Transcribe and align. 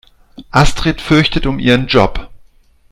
Astrid 0.51 0.99
fürchtet 0.99 1.45
um 1.45 1.59
ihren 1.59 1.85
Job. 1.85 2.31